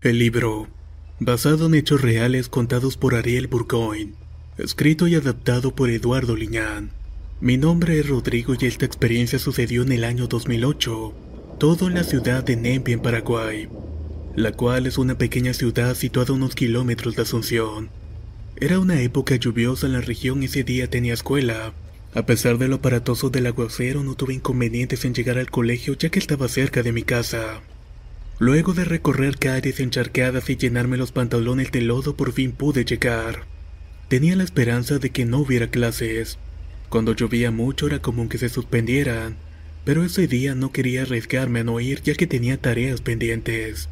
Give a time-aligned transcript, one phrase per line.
[0.00, 0.68] El libro,
[1.18, 4.12] basado en hechos reales contados por Ariel Burgoyne,
[4.56, 6.92] escrito y adaptado por Eduardo Liñán.
[7.40, 11.14] Mi nombre es Rodrigo y esta experiencia sucedió en el año 2008,
[11.58, 13.68] todo en la ciudad de Nempi en Paraguay,
[14.36, 17.90] la cual es una pequeña ciudad situada a unos kilómetros de Asunción.
[18.54, 21.72] Era una época lluviosa en la región y ese día tenía escuela.
[22.14, 26.08] A pesar de lo aparatoso del aguacero no tuve inconvenientes en llegar al colegio ya
[26.08, 27.62] que estaba cerca de mi casa.
[28.40, 33.46] Luego de recorrer calles encharcadas y llenarme los pantalones de lodo, por fin pude llegar.
[34.06, 36.38] Tenía la esperanza de que no hubiera clases.
[36.88, 39.36] Cuando llovía mucho era común que se suspendieran,
[39.84, 43.88] pero ese día no quería arriesgarme a no ir ya que tenía tareas pendientes.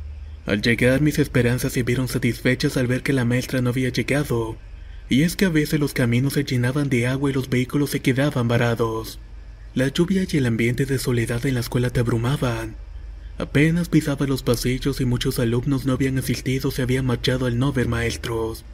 [0.47, 4.56] Al llegar mis esperanzas se vieron satisfechas al ver que la maestra no había llegado,
[5.08, 8.00] y es que a veces los caminos se llenaban de agua y los vehículos se
[8.00, 9.19] quedaban varados.
[9.74, 12.77] La lluvia y el ambiente de soledad en la escuela te abrumaban.
[13.39, 17.59] Apenas pisaba los pasillos y muchos alumnos no habían asistido o se habían marchado al
[17.59, 18.65] no ver maestros.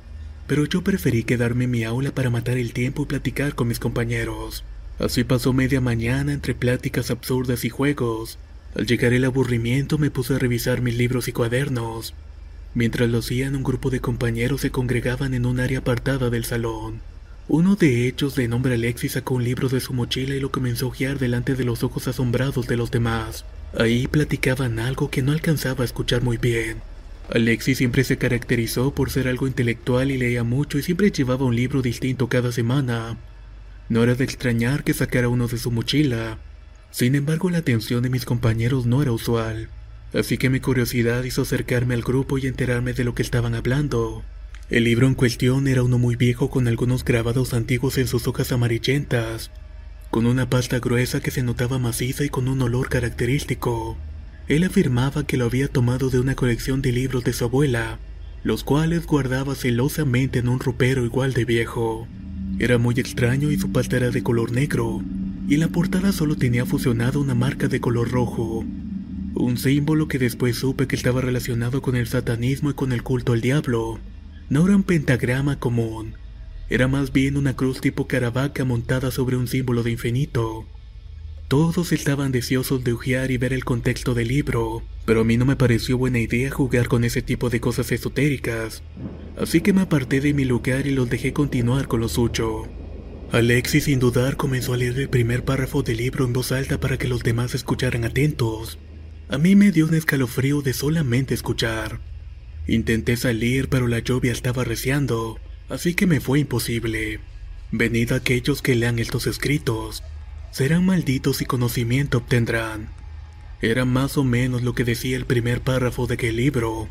[0.47, 3.81] Pero yo preferí quedarme en mi aula para matar el tiempo y platicar con mis
[3.81, 4.63] compañeros.
[5.01, 8.39] Así pasó media mañana entre pláticas absurdas y juegos.
[8.77, 12.15] Al llegar el aburrimiento me puse a revisar mis libros y cuadernos.
[12.75, 17.01] Mientras lo hacían, un grupo de compañeros se congregaban en un área apartada del salón.
[17.49, 20.87] Uno de ellos, de nombre Alexis, sacó un libro de su mochila y lo comenzó
[20.87, 23.45] a hojear delante de los ojos asombrados de los demás.
[23.79, 26.83] Ahí platicaban algo que no alcanzaba a escuchar muy bien.
[27.31, 31.57] Alexis siempre se caracterizó por ser algo intelectual y leía mucho y siempre llevaba un
[31.57, 33.17] libro distinto cada semana.
[33.89, 36.39] No era de extrañar que sacara uno de su mochila.
[36.91, 39.69] Sin embargo, la atención de mis compañeros no era usual,
[40.13, 44.23] así que mi curiosidad hizo acercarme al grupo y enterarme de lo que estaban hablando.
[44.69, 48.53] El libro en cuestión era uno muy viejo con algunos grabados antiguos en sus hojas
[48.53, 49.51] amarillentas,
[50.13, 53.97] con una pasta gruesa que se notaba maciza y con un olor característico.
[54.47, 57.99] Él afirmaba que lo había tomado de una colección de libros de su abuela,
[58.45, 62.07] los cuales guardaba celosamente en un ropero igual de viejo.
[62.59, 65.01] Era muy extraño y su pasta era de color negro,
[65.49, 68.67] y la portada solo tenía fusionado una marca de color rojo,
[69.35, 73.33] un símbolo que después supe que estaba relacionado con el satanismo y con el culto
[73.33, 73.99] al diablo.
[74.51, 76.17] No era un pentagrama común,
[76.69, 80.67] era más bien una cruz tipo caravaca montada sobre un símbolo de infinito.
[81.49, 85.45] Todos estaban deseosos de hojear y ver el contexto del libro, pero a mí no
[85.45, 88.83] me pareció buena idea jugar con ese tipo de cosas esotéricas,
[89.37, 92.69] así que me aparté de mi lugar y los dejé continuar con lo suyo.
[93.33, 96.99] Alexis sin dudar comenzó a leer el primer párrafo del libro en voz alta para
[96.99, 98.79] que los demás escucharan atentos.
[99.29, 102.01] A mí me dio un escalofrío de solamente escuchar.
[102.67, 105.39] Intenté salir pero la lluvia estaba arreciando,
[105.73, 107.19] así que me fue imposible.
[107.71, 110.03] Venid aquellos que lean estos escritos,
[110.51, 112.91] serán malditos y conocimiento obtendrán.
[113.63, 116.89] Era más o menos lo que decía el primer párrafo de aquel libro.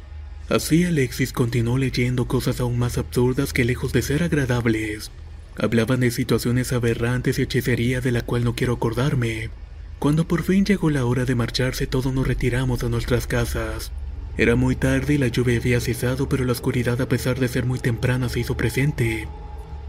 [0.50, 5.12] Así Alexis continuó leyendo cosas aún más absurdas que lejos de ser agradables.
[5.58, 9.52] Hablaban de situaciones aberrantes y hechicería de la cual no quiero acordarme.
[10.00, 13.92] Cuando por fin llegó la hora de marcharse todos nos retiramos a nuestras casas.
[14.38, 17.66] Era muy tarde y la lluvia había cesado, pero la oscuridad a pesar de ser
[17.66, 19.28] muy temprana se hizo presente.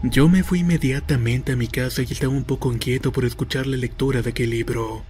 [0.03, 3.77] Yo me fui inmediatamente a mi casa y estaba un poco inquieto por escuchar la
[3.77, 5.03] lectura de aquel libro.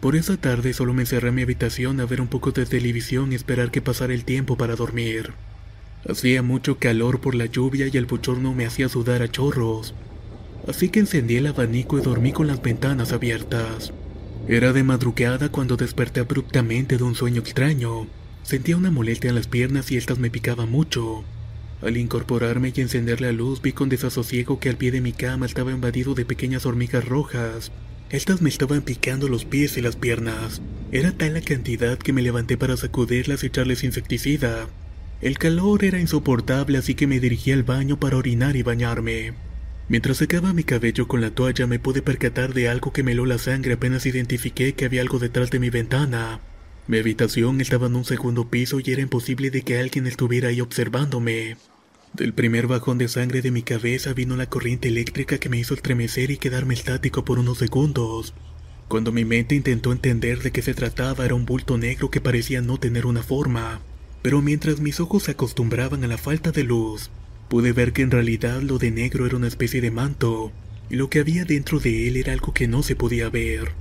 [0.00, 3.30] Por esa tarde solo me encerré en mi habitación a ver un poco de televisión
[3.30, 5.34] y esperar que pasara el tiempo para dormir.
[6.08, 9.94] Hacía mucho calor por la lluvia y el bochorno me hacía sudar a chorros.
[10.66, 13.92] Así que encendí el abanico y dormí con las ventanas abiertas.
[14.48, 18.06] Era de madrugada cuando desperté abruptamente de un sueño extraño.
[18.42, 21.24] Sentía una molestia en las piernas y estas me picaban mucho.
[21.82, 25.46] Al incorporarme y encender la luz vi con desasosiego que al pie de mi cama
[25.46, 27.72] estaba invadido de pequeñas hormigas rojas.
[28.10, 30.60] Estas me estaban picando los pies y las piernas.
[30.92, 34.68] Era tal la cantidad que me levanté para sacudirlas y echarles insecticida.
[35.20, 39.34] El calor era insoportable así que me dirigí al baño para orinar y bañarme.
[39.88, 43.26] Mientras secaba mi cabello con la toalla me pude percatar de algo que me heló
[43.26, 46.40] la sangre apenas identifiqué que había algo detrás de mi ventana.
[46.90, 50.60] Mi habitación estaba en un segundo piso y era imposible de que alguien estuviera ahí
[50.60, 51.56] observándome.
[52.14, 55.74] Del primer bajón de sangre de mi cabeza vino la corriente eléctrica que me hizo
[55.74, 58.34] estremecer y quedarme estático por unos segundos.
[58.88, 62.60] Cuando mi mente intentó entender de qué se trataba era un bulto negro que parecía
[62.60, 63.80] no tener una forma.
[64.20, 67.12] Pero mientras mis ojos se acostumbraban a la falta de luz,
[67.48, 70.50] pude ver que en realidad lo de negro era una especie de manto,
[70.90, 73.74] y lo que había dentro de él era algo que no se podía ver.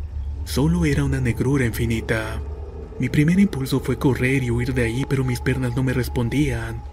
[0.46, 2.40] Solo era una negrura infinita.
[3.00, 6.84] Mi primer impulso fue correr y huir de ahí, pero mis piernas no me respondían.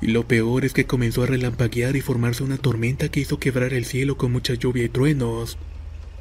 [0.00, 3.72] Y lo peor es que comenzó a relampaguear y formarse una tormenta que hizo quebrar
[3.72, 5.58] el cielo con mucha lluvia y truenos.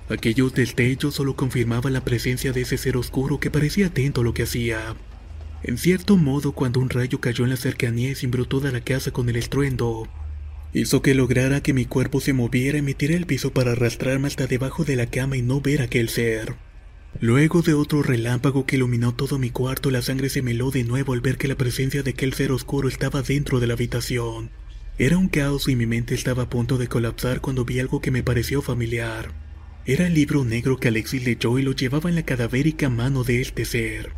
[0.10, 4.34] Aquellos destellos solo confirmaban la presencia de ese ser oscuro que parecía atento a lo
[4.34, 4.96] que hacía.
[5.64, 9.12] En cierto modo, cuando un rayo cayó en la cercanía y cimbró toda la casa
[9.12, 10.08] con el estruendo,
[10.74, 14.28] hizo que lograra que mi cuerpo se moviera y me tiré al piso para arrastrarme
[14.28, 16.56] hasta debajo de la cama y no ver aquel ser.
[17.20, 21.14] Luego de otro relámpago que iluminó todo mi cuarto, la sangre se meló de nuevo
[21.14, 24.52] al ver que la presencia de aquel ser oscuro estaba dentro de la habitación.
[25.00, 28.12] Era un caos y mi mente estaba a punto de colapsar cuando vi algo que
[28.12, 29.32] me pareció familiar.
[29.86, 33.42] Era el libro negro que Alexis leyó y lo llevaba en la cadavérica mano de
[33.42, 34.12] este ser.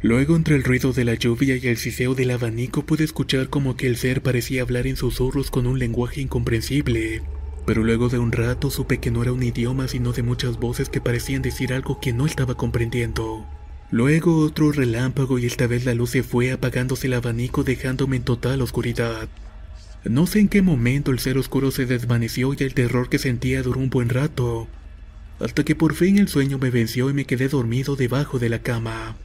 [0.00, 3.72] Luego, entre el ruido de la lluvia y el siseo del abanico, pude escuchar como
[3.72, 7.22] aquel ser parecía hablar en susurros con un lenguaje incomprensible.
[7.66, 10.88] Pero luego de un rato supe que no era un idioma sino de muchas voces
[10.88, 13.44] que parecían decir algo que no estaba comprendiendo.
[13.90, 18.22] Luego otro relámpago y esta vez la luz se fue apagándose el abanico dejándome en
[18.22, 19.28] total oscuridad.
[20.04, 23.62] No sé en qué momento el ser oscuro se desvaneció y el terror que sentía
[23.62, 24.68] duró un buen rato
[25.40, 28.60] hasta que por fin el sueño me venció y me quedé dormido debajo de la
[28.60, 29.16] cama.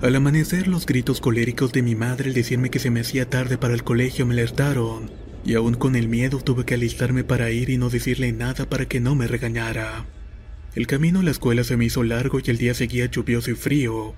[0.00, 3.58] Al amanecer los gritos coléricos de mi madre al decirme que se me hacía tarde
[3.58, 5.10] para el colegio me alertaron,
[5.44, 8.86] y aún con el miedo tuve que alistarme para ir y no decirle nada para
[8.86, 10.06] que no me regañara.
[10.74, 13.54] El camino a la escuela se me hizo largo y el día seguía lluvioso y
[13.54, 14.14] frío.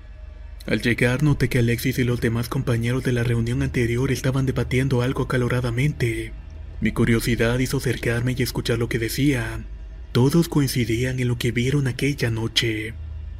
[0.65, 5.01] Al llegar noté que Alexis y los demás compañeros de la reunión anterior estaban debatiendo
[5.01, 6.31] algo acaloradamente.
[6.79, 9.65] Mi curiosidad hizo acercarme y escuchar lo que decían.
[10.11, 12.93] Todos coincidían en lo que vieron aquella noche.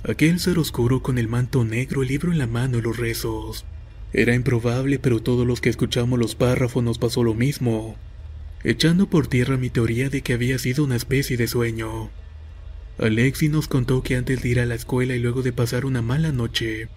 [0.04, 3.66] Aquel ser oscuro con el manto negro, el libro en la mano y los rezos.
[4.14, 7.98] Era improbable, pero todos los que escuchamos los párrafos nos pasó lo mismo,
[8.64, 12.12] echando por tierra mi teoría de que había sido una especie de sueño.
[13.00, 16.04] Alexi nos contó que antes de ir a la escuela y luego de pasar una
[16.04, 16.90] mala noche,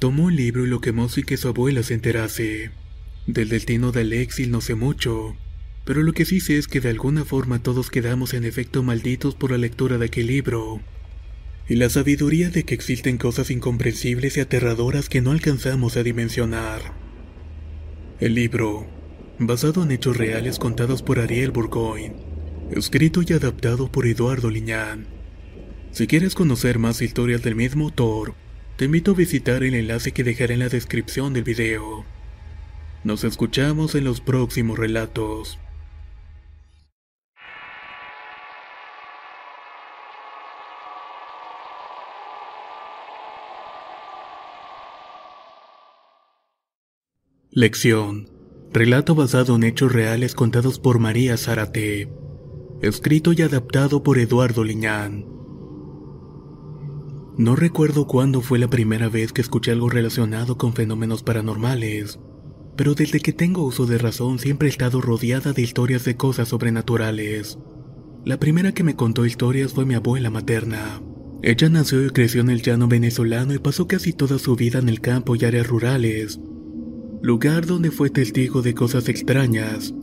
[0.00, 2.72] tomó el libro y lo quemó sin que su abuela se enterase.
[3.28, 5.36] Del destino de Alexi no sé mucho,
[5.84, 9.36] pero lo que sí sé es que de alguna forma todos quedamos en efecto malditos
[9.36, 10.80] por la lectura de aquel libro.
[11.68, 16.94] Y la sabiduría de que existen cosas incomprensibles y aterradoras que no alcanzamos a dimensionar.
[18.20, 18.86] El libro,
[19.38, 22.16] basado en hechos reales contados por Ariel Burgoyne,
[22.70, 25.06] escrito y adaptado por Eduardo Liñán.
[25.92, 28.34] Si quieres conocer más historias del mismo autor,
[28.76, 32.06] te invito a visitar el enlace que dejaré en la descripción del video.
[33.04, 35.58] Nos escuchamos en los próximos relatos.
[47.58, 48.30] Lección.
[48.72, 52.08] Relato basado en hechos reales contados por María Zárate.
[52.82, 55.26] Escrito y adaptado por Eduardo Liñán.
[57.36, 62.20] No recuerdo cuándo fue la primera vez que escuché algo relacionado con fenómenos paranormales,
[62.76, 66.46] pero desde que tengo uso de razón siempre he estado rodeada de historias de cosas
[66.46, 67.58] sobrenaturales.
[68.24, 71.02] La primera que me contó historias fue mi abuela materna.
[71.42, 74.88] Ella nació y creció en el llano venezolano y pasó casi toda su vida en
[74.88, 76.38] el campo y áreas rurales,
[77.20, 79.94] lugar donde fue testigo de cosas extrañas,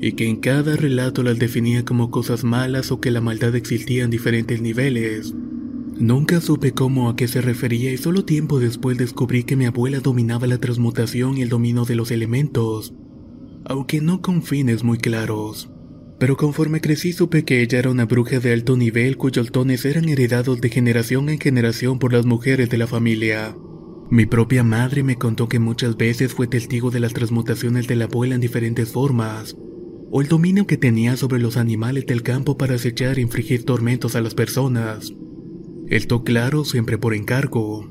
[0.00, 4.04] y que en cada relato las definía como cosas malas o que la maldad existía
[4.04, 5.34] en diferentes niveles.
[5.98, 10.00] Nunca supe cómo a qué se refería y solo tiempo después descubrí que mi abuela
[10.00, 12.92] dominaba la transmutación y el dominio de los elementos,
[13.64, 15.70] aunque no con fines muy claros.
[16.18, 20.08] Pero conforme crecí supe que ella era una bruja de alto nivel cuyos dones eran
[20.08, 23.56] heredados de generación en generación por las mujeres de la familia.
[24.08, 28.04] Mi propia madre me contó que muchas veces fue testigo de las transmutaciones de la
[28.04, 29.56] abuela en diferentes formas,
[30.10, 34.14] o el dominio que tenía sobre los animales del campo para acechar e infligir tormentos
[34.14, 35.12] a las personas.
[35.88, 37.88] Esto claro, siempre por encargo.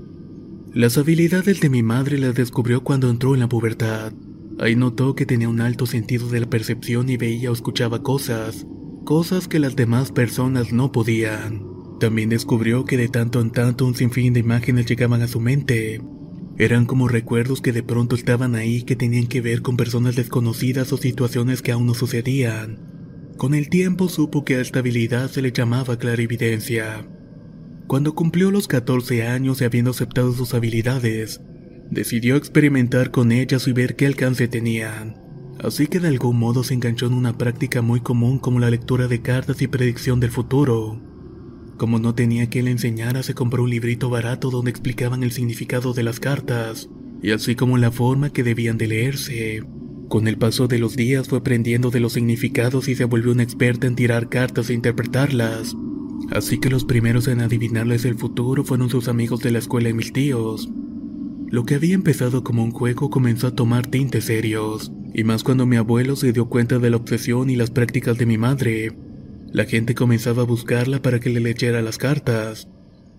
[0.73, 4.13] Las habilidades de mi madre las descubrió cuando entró en la pubertad.
[4.57, 8.65] Ahí notó que tenía un alto sentido de la percepción y veía o escuchaba cosas,
[9.03, 11.74] cosas que las demás personas no podían.
[11.99, 16.01] También descubrió que de tanto en tanto un sinfín de imágenes llegaban a su mente.
[16.57, 20.91] Eran como recuerdos que de pronto estaban ahí que tenían que ver con personas desconocidas
[20.93, 22.79] o situaciones que aún no sucedían.
[23.37, 27.05] Con el tiempo supo que a esta habilidad se le llamaba clarividencia.
[27.87, 31.41] Cuando cumplió los 14 años y habiendo aceptado sus habilidades,
[31.91, 35.21] decidió experimentar con ellas y ver qué alcance tenían.
[35.59, 39.07] Así que de algún modo se enganchó en una práctica muy común como la lectura
[39.07, 41.14] de cartas y predicción del futuro.
[41.77, 45.93] Como no tenía quien le enseñara, se compró un librito barato donde explicaban el significado
[45.93, 46.89] de las cartas,
[47.21, 49.63] y así como la forma que debían de leerse.
[50.07, 53.43] Con el paso de los días fue aprendiendo de los significados y se volvió una
[53.43, 55.75] experta en tirar cartas e interpretarlas.
[56.31, 59.93] Así que los primeros en adivinarles el futuro fueron sus amigos de la escuela y
[59.93, 60.69] mis tíos.
[61.47, 65.65] Lo que había empezado como un juego comenzó a tomar tintes serios, y más cuando
[65.65, 68.95] mi abuelo se dio cuenta de la obsesión y las prácticas de mi madre.
[69.55, 72.67] La gente comenzaba a buscarla para que le leyera las cartas.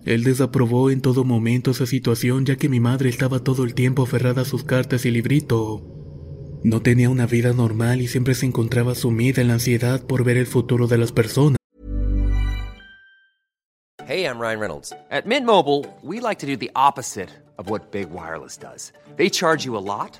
[0.05, 4.03] Él desaprobó en todo momento esa situación ya que mi madre estaba todo el tiempo
[4.03, 5.81] aferrada a sus cartas y librito.
[6.63, 10.37] No tenía una vida normal y siempre se encontraba sumida en la ansiedad por ver
[10.37, 11.57] el futuro de las personas.
[14.07, 14.93] Hey, I'm Ryan Reynolds.
[15.09, 18.93] At Mint Mobile, we like to do the opposite of what Big Wireless does.
[19.15, 20.19] They charge you a lot,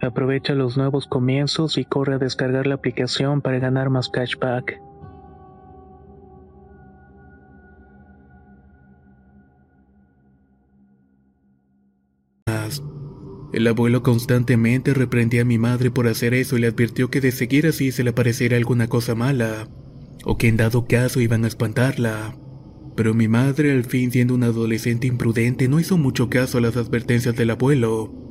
[0.00, 4.80] Aprovecha los nuevos comienzos y corre a descargar la aplicación para ganar más cashback.
[13.52, 17.32] El abuelo constantemente reprendía a mi madre por hacer eso y le advirtió que de
[17.32, 19.68] seguir así se le pareciera alguna cosa mala,
[20.24, 22.36] o que en dado caso iban a espantarla.
[22.94, 26.76] Pero mi madre, al fin siendo una adolescente imprudente, no hizo mucho caso a las
[26.76, 28.27] advertencias del abuelo,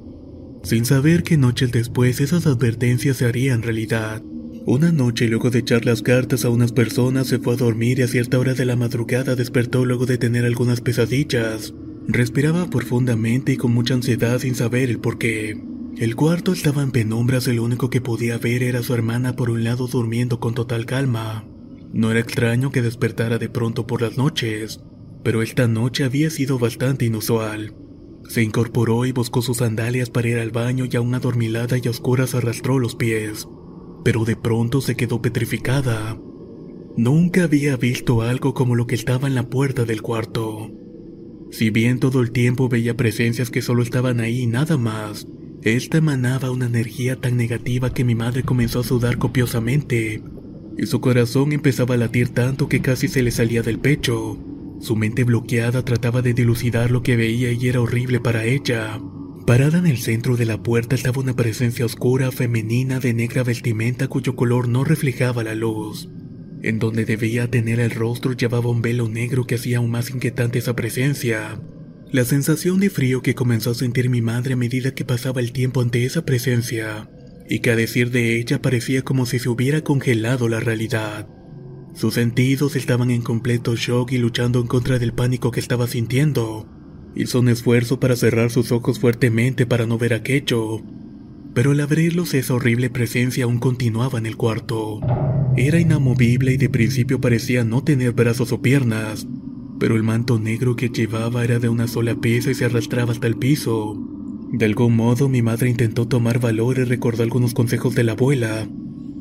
[0.63, 4.21] sin saber que noches después esas advertencias se harían realidad.
[4.65, 8.01] Una noche, luego de echar las cartas a unas personas, se fue a dormir y
[8.01, 11.73] a cierta hora de la madrugada despertó luego de tener algunas pesadillas.
[12.07, 15.61] Respiraba profundamente y con mucha ansiedad sin saber el por qué.
[15.97, 19.49] El cuarto estaba en penumbras y lo único que podía ver era su hermana por
[19.49, 21.45] un lado durmiendo con total calma.
[21.93, 24.81] No era extraño que despertara de pronto por las noches,
[25.23, 27.73] pero esta noche había sido bastante inusual.
[28.27, 31.91] Se incorporó y buscó sus sandalias para ir al baño y aún adormilada y a
[31.91, 33.47] oscuras arrastró los pies,
[34.03, 36.17] pero de pronto se quedó petrificada.
[36.97, 40.71] Nunca había visto algo como lo que estaba en la puerta del cuarto.
[41.51, 45.27] Si bien todo el tiempo veía presencias que solo estaban ahí y nada más,
[45.61, 50.21] esta emanaba una energía tan negativa que mi madre comenzó a sudar copiosamente,
[50.77, 54.37] y su corazón empezaba a latir tanto que casi se le salía del pecho.
[54.79, 58.99] Su mente bloqueada trataba de dilucidar lo que veía y era horrible para ella.
[59.47, 64.07] Parada en el centro de la puerta estaba una presencia oscura femenina de negra vestimenta
[64.07, 66.09] cuyo color no reflejaba la luz.
[66.61, 70.59] En donde debía tener el rostro llevaba un velo negro que hacía aún más inquietante
[70.59, 71.59] esa presencia.
[72.11, 75.51] La sensación de frío que comenzó a sentir mi madre a medida que pasaba el
[75.51, 77.09] tiempo ante esa presencia,
[77.49, 81.27] y que a decir de ella parecía como si se hubiera congelado la realidad.
[81.97, 86.67] Sus sentidos estaban en completo shock y luchando en contra del pánico que estaba sintiendo.
[87.15, 90.83] Hizo un esfuerzo para cerrar sus ojos fuertemente para no ver aquello,
[91.55, 94.99] pero al abrirlos esa horrible presencia aún continuaba en el cuarto.
[95.55, 99.25] Era inamovible y de principio parecía no tener brazos o piernas,
[99.79, 103.25] pero el manto negro que llevaba era de una sola pieza y se arrastraba hasta
[103.25, 103.97] el piso.
[104.51, 108.67] De algún modo mi madre intentó tomar valor y recordó algunos consejos de la abuela,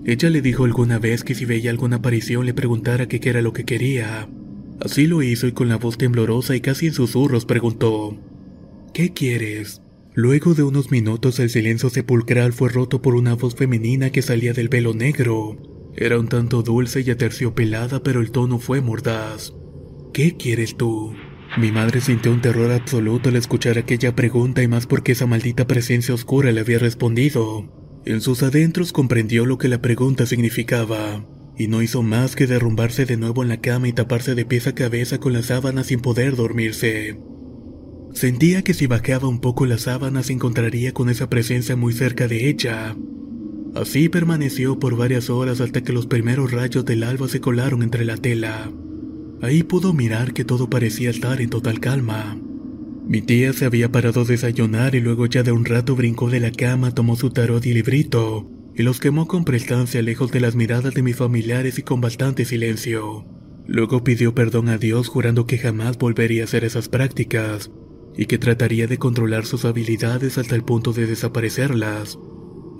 [0.08, 3.52] ella le dijo alguna vez que si veía alguna aparición le preguntara qué era lo
[3.52, 4.28] que quería.
[4.80, 8.16] Así lo hizo y con la voz temblorosa y casi en susurros preguntó,
[8.94, 9.82] ¿Qué quieres?
[10.14, 14.52] Luego de unos minutos el silencio sepulcral fue roto por una voz femenina que salía
[14.52, 15.56] del velo negro.
[15.96, 19.54] Era un tanto dulce y aterciopelada, pero el tono fue mordaz.
[20.12, 21.16] ¿Qué quieres tú?
[21.58, 25.66] Mi madre sintió un terror absoluto al escuchar aquella pregunta y más porque esa maldita
[25.66, 27.85] presencia oscura le había respondido.
[28.06, 31.26] En sus adentros comprendió lo que la pregunta significaba,
[31.58, 34.68] y no hizo más que derrumbarse de nuevo en la cama y taparse de pies
[34.68, 37.18] a cabeza con las sábanas sin poder dormirse.
[38.12, 42.28] Sentía que si bajaba un poco las sábanas se encontraría con esa presencia muy cerca
[42.28, 42.96] de ella.
[43.74, 48.04] Así permaneció por varias horas hasta que los primeros rayos del alba se colaron entre
[48.04, 48.70] la tela.
[49.42, 52.38] Ahí pudo mirar que todo parecía estar en total calma.
[53.06, 56.40] Mi tía se había parado a desayunar y luego ya de un rato brincó de
[56.40, 60.56] la cama, tomó su tarot y librito, y los quemó con prestancia lejos de las
[60.56, 63.24] miradas de mis familiares y con bastante silencio.
[63.64, 67.70] Luego pidió perdón a Dios jurando que jamás volvería a hacer esas prácticas,
[68.16, 72.18] y que trataría de controlar sus habilidades hasta el punto de desaparecerlas,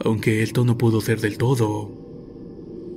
[0.05, 1.93] aunque esto no pudo ser del todo.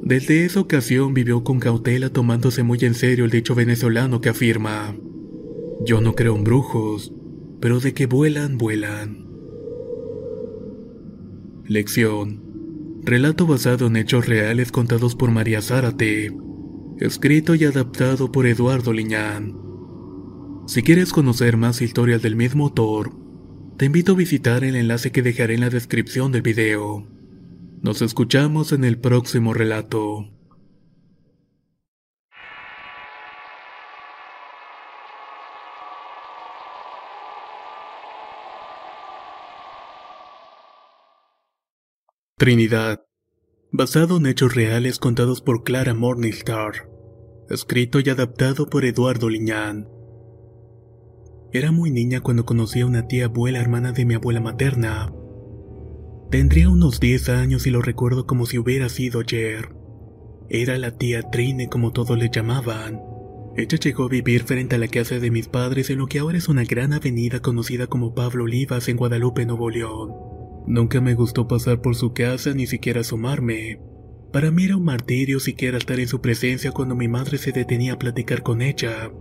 [0.02, 4.96] Desde esa ocasión vivió con cautela tomándose muy en serio el dicho venezolano que afirma,
[5.82, 7.14] yo no creo en brujos,
[7.60, 9.28] pero de que vuelan, vuelan.
[11.66, 12.42] Lección.
[13.04, 16.32] Relato basado en hechos reales contados por María Zárate.
[17.00, 19.56] Escrito y adaptado por Eduardo Liñán.
[20.68, 23.12] Si quieres conocer más historias del mismo autor,
[23.78, 27.08] te invito a visitar el enlace que dejaré en la descripción del video.
[27.82, 30.39] Nos escuchamos en el próximo relato.
[42.40, 43.04] Trinidad.
[43.70, 46.90] Basado en hechos reales contados por Clara Morningstar.
[47.50, 49.90] Escrito y adaptado por Eduardo Liñán.
[51.52, 55.14] Era muy niña cuando conocí a una tía abuela hermana de mi abuela materna.
[56.32, 59.76] Tendría unos 10 años y lo recuerdo como si hubiera sido ayer.
[60.48, 63.02] Era la tía Trine como todos le llamaban.
[63.58, 66.38] Ella llegó a vivir frente a la casa de mis padres en lo que ahora
[66.38, 70.29] es una gran avenida conocida como Pablo Olivas en Guadalupe, Nuevo León.
[70.68, 73.80] Nunca me gustó pasar por su casa ni siquiera asomarme.
[74.32, 77.94] Para mí era un martirio siquiera estar en su presencia cuando mi madre se detenía
[77.94, 79.12] a platicar con ella,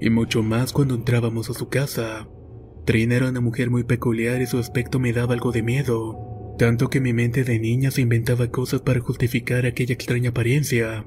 [0.00, 2.28] y mucho más cuando entrábamos a su casa.
[2.84, 6.88] Trina era una mujer muy peculiar y su aspecto me daba algo de miedo, tanto
[6.88, 11.04] que mi mente de niña se inventaba cosas para justificar aquella extraña apariencia.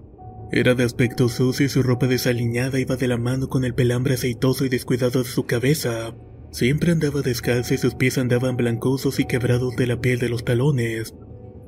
[0.51, 4.15] Era de aspecto sucio y su ropa desaliñada iba de la mano con el pelambre
[4.15, 6.15] aceitoso y descuidado de su cabeza.
[6.51, 10.45] Siempre andaba descalza y sus pies andaban blancosos y quebrados de la piel de los
[10.45, 11.13] talones.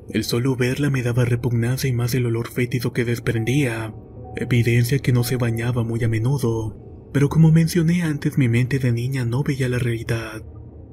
[0.08, 3.94] El solo verla me daba repugnancia y más el olor fétido que desprendía,
[4.36, 6.76] evidencia que no se bañaba muy a menudo.
[7.12, 10.42] Pero como mencioné antes, mi mente de niña no veía la realidad.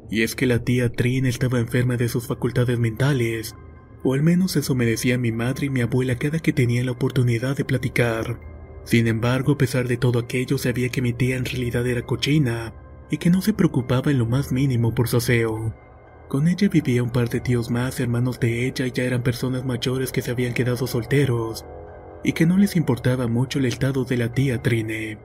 [0.10, 3.56] Y es que la tía Trin estaba enferma de sus facultades mentales,
[4.04, 6.92] o al menos eso me decía mi madre y mi abuela cada que tenía la
[6.92, 8.40] oportunidad de platicar.
[8.86, 12.74] Sin embargo, a pesar de todo aquello, sabía que mi tía en realidad era cochina,
[13.10, 15.74] y que no se preocupaba en lo más mínimo por su aseo.
[16.28, 19.66] Con ella vivía un par de tíos más, hermanos de ella, y ya eran personas
[19.66, 21.66] mayores que se habían quedado solteros,
[22.24, 25.18] y que no les importaba mucho el estado de la tía Trine.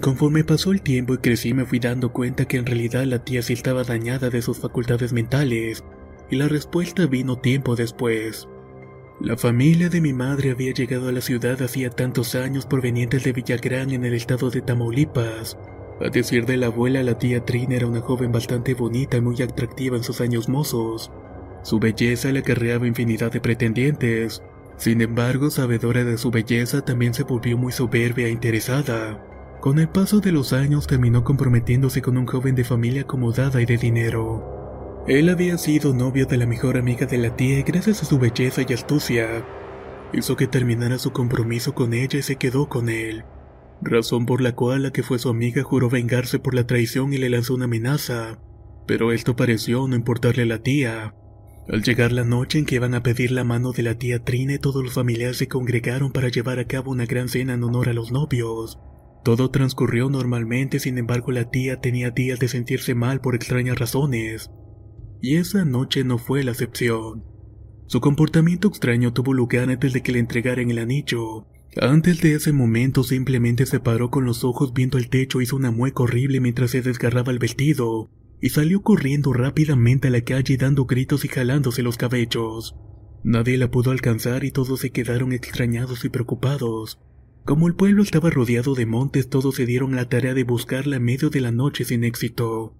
[0.00, 3.42] Conforme pasó el tiempo y crecí me fui dando cuenta que en realidad la tía
[3.42, 5.82] sí estaba dañada de sus facultades mentales,
[6.30, 8.48] y la respuesta vino tiempo después.
[9.20, 13.32] La familia de mi madre había llegado a la ciudad hacía tantos años provenientes de
[13.32, 15.56] Villagrán en el estado de Tamaulipas.
[16.00, 19.40] A decir de la abuela, la tía Trina era una joven bastante bonita y muy
[19.40, 21.12] atractiva en sus años mozos.
[21.62, 24.42] Su belleza le acarreaba infinidad de pretendientes.
[24.76, 29.24] Sin embargo, sabedora de su belleza, también se volvió muy soberbia e interesada.
[29.60, 33.66] Con el paso de los años terminó comprometiéndose con un joven de familia acomodada y
[33.66, 35.04] de dinero.
[35.06, 38.18] Él había sido novio de la mejor amiga de la tía y gracias a su
[38.18, 39.44] belleza y astucia,
[40.12, 43.24] hizo que terminara su compromiso con ella y se quedó con él.
[43.84, 47.18] Razón por la cual la que fue su amiga juró vengarse por la traición y
[47.18, 48.40] le lanzó una amenaza.
[48.86, 51.14] Pero esto pareció no importarle a la tía.
[51.68, 54.58] Al llegar la noche en que iban a pedir la mano de la tía Trine,
[54.58, 57.94] todos los familiares se congregaron para llevar a cabo una gran cena en honor a
[57.94, 58.78] los novios.
[59.22, 64.50] Todo transcurrió normalmente, sin embargo la tía tenía días de sentirse mal por extrañas razones.
[65.22, 67.24] Y esa noche no fue la excepción.
[67.86, 71.46] Su comportamiento extraño tuvo lugar antes de que le entregaran el anillo.
[71.80, 75.72] Antes de ese momento simplemente se paró con los ojos viendo el techo, hizo una
[75.72, 78.10] mueca horrible mientras se desgarraba el vestido,
[78.40, 82.76] y salió corriendo rápidamente a la calle dando gritos y jalándose los cabellos.
[83.24, 87.00] Nadie la pudo alcanzar y todos se quedaron extrañados y preocupados.
[87.44, 91.04] Como el pueblo estaba rodeado de montes, todos se dieron la tarea de buscarla en
[91.04, 92.76] medio de la noche sin éxito.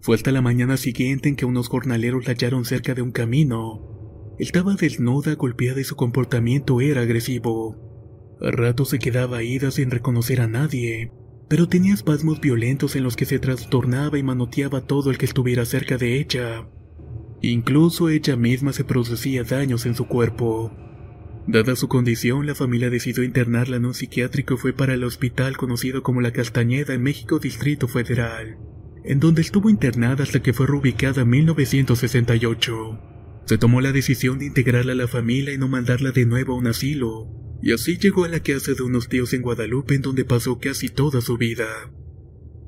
[0.00, 4.34] Fue hasta la mañana siguiente en que unos jornaleros la hallaron cerca de un camino.
[4.38, 7.91] Estaba desnuda, golpeada y su comportamiento era agresivo.
[8.42, 11.12] A rato se quedaba ida sin reconocer a nadie,
[11.48, 15.64] pero tenía espasmos violentos en los que se trastornaba y manoteaba todo el que estuviera
[15.64, 16.66] cerca de ella.
[17.40, 20.72] Incluso ella misma se producía daños en su cuerpo.
[21.46, 25.56] Dada su condición, la familia decidió internarla en un psiquiátrico y fue para el hospital
[25.56, 28.58] conocido como La Castañeda en México Distrito Federal,
[29.04, 32.98] en donde estuvo internada hasta que fue reubicada en 1968.
[33.44, 36.56] Se tomó la decisión de integrarla a la familia y no mandarla de nuevo a
[36.56, 37.28] un asilo,
[37.62, 40.88] y así llegó a la casa de unos tíos en Guadalupe en donde pasó casi
[40.88, 41.66] toda su vida.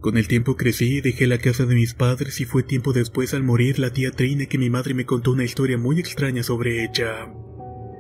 [0.00, 3.34] Con el tiempo crecí y dejé la casa de mis padres y fue tiempo después
[3.34, 6.84] al morir la tía Trina que mi madre me contó una historia muy extraña sobre
[6.84, 7.32] ella.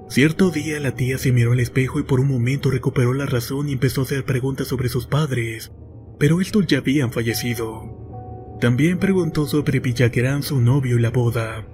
[0.08, 3.68] Cierto día la tía se miró al espejo y por un momento recuperó la razón
[3.68, 5.72] y empezó a hacer preguntas sobre sus padres,
[6.18, 8.56] pero estos ya habían fallecido.
[8.60, 11.66] También preguntó sobre Villagrán, su novio y la boda.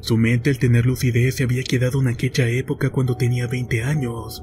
[0.00, 4.42] Su mente al tener lucidez se había quedado en aquella época cuando tenía 20 años.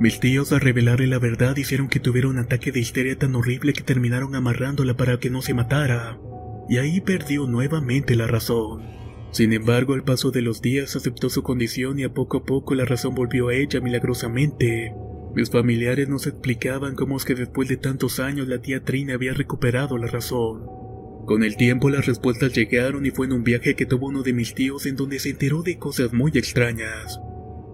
[0.00, 3.72] Mis tíos al revelarle la verdad hicieron que tuviera un ataque de histeria tan horrible
[3.72, 6.20] que terminaron amarrándola para que no se matara.
[6.68, 8.82] Y ahí perdió nuevamente la razón.
[9.32, 12.76] Sin embargo, al paso de los días aceptó su condición y a poco a poco
[12.76, 14.94] la razón volvió a ella milagrosamente.
[15.34, 19.34] Mis familiares nos explicaban cómo es que después de tantos años la tía Trina había
[19.34, 20.64] recuperado la razón.
[21.26, 24.32] Con el tiempo las respuestas llegaron y fue en un viaje que tuvo uno de
[24.32, 27.20] mis tíos en donde se enteró de cosas muy extrañas.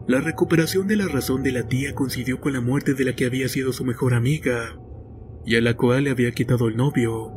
[0.07, 3.25] La recuperación de la razón de la tía coincidió con la muerte de la que
[3.25, 4.79] había sido su mejor amiga,
[5.47, 7.33] y a la cual le había quitado el novio.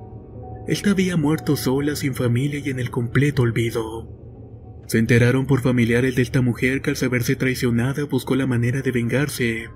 [0.67, 4.09] Esta había muerto sola, sin familia y en el completo olvido.
[4.87, 8.91] Se enteraron por familiares de esta mujer que al saberse traicionada buscó la manera de
[8.91, 9.69] vengarse,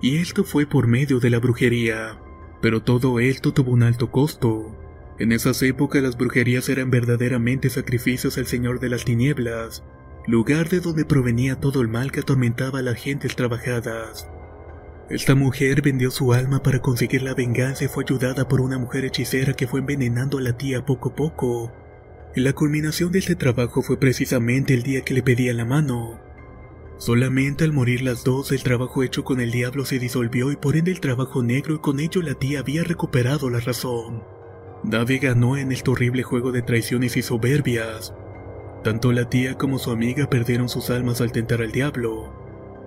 [0.00, 2.18] y esto fue por medio de la brujería.
[2.62, 4.78] Pero todo esto tuvo un alto costo.
[5.18, 9.84] En esas épocas las brujerías eran verdaderamente sacrificios al Señor de las Tinieblas,
[10.26, 14.28] lugar de donde provenía todo el mal que atormentaba a las gentes trabajadas.
[15.08, 19.04] Esta mujer vendió su alma para conseguir la venganza y fue ayudada por una mujer
[19.04, 21.72] hechicera que fue envenenando a la tía poco a poco.
[22.36, 26.20] La culminación de este trabajo fue precisamente el día que le pedía la mano.
[26.98, 30.76] Solamente al morir las dos, el trabajo hecho con el diablo se disolvió y por
[30.76, 34.22] ende el trabajo negro y con ello la tía había recuperado la razón.
[34.84, 38.14] Nadie ganó en este horrible juego de traiciones y soberbias.
[38.82, 42.32] Tanto la tía como su amiga perdieron sus almas al tentar al diablo.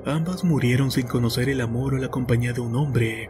[0.05, 3.29] Ambas murieron sin conocer el amor o la compañía de un hombre.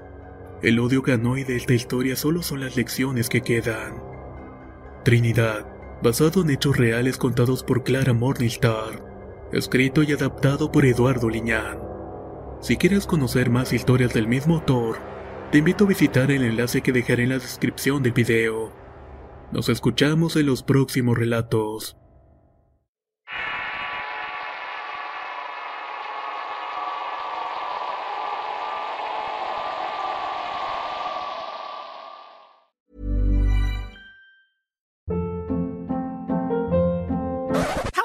[0.62, 4.02] El odio ganó y de esta historia solo son las lecciones que quedan.
[5.04, 5.67] Trinidad,
[6.02, 9.04] basado en hechos reales contados por Clara Morningstar,
[9.52, 11.80] escrito y adaptado por Eduardo Liñán.
[12.62, 14.99] Si quieres conocer más historias del mismo autor,
[15.52, 18.71] te invito a visitar el enlace que dejaré en la descripción del video.
[19.52, 21.97] Nos escuchamos en los próximos relatos.